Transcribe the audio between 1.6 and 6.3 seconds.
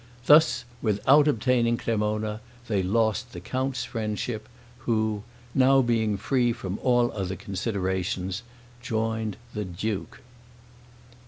Cremona, they lost the count's friendship, who, now being